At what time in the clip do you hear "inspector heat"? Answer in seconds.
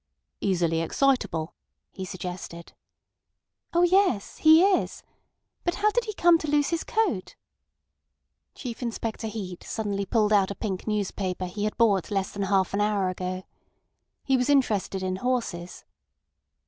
8.81-9.63